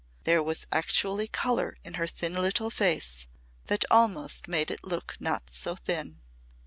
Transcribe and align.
There 0.23 0.41
was 0.41 0.65
actually 0.71 1.27
colour 1.27 1.77
in 1.83 1.93
her 1.93 2.07
thin 2.07 2.33
little 2.33 2.71
face 2.71 3.27
that 3.67 3.85
almost 3.91 4.47
made 4.47 4.71
it 4.71 4.83
look 4.83 5.15
not 5.19 5.51
so 5.53 5.75
thin. 5.75 6.19